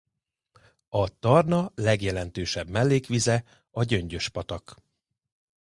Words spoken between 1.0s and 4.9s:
Tarna legjelentősebb mellékvize a Gyöngyös-patak.